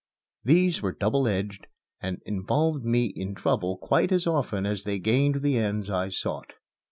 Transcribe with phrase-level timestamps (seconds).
[0.43, 1.67] These were double edged,
[2.01, 6.53] and involved me in trouble quite as often as they gained the ends I sought.